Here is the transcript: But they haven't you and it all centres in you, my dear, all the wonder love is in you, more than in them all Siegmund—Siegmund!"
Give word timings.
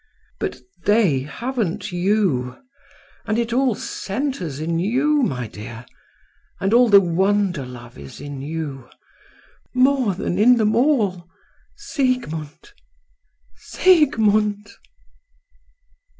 But 0.39 0.59
they 0.85 1.19
haven't 1.19 1.91
you 1.91 2.57
and 3.27 3.37
it 3.37 3.53
all 3.53 3.75
centres 3.75 4.59
in 4.59 4.79
you, 4.79 5.21
my 5.21 5.47
dear, 5.47 5.85
all 6.59 6.89
the 6.89 6.99
wonder 6.99 7.67
love 7.67 7.99
is 7.99 8.19
in 8.19 8.41
you, 8.41 8.89
more 9.75 10.15
than 10.15 10.39
in 10.39 10.55
them 10.57 10.75
all 10.75 11.29
Siegmund—Siegmund!" 11.75 14.71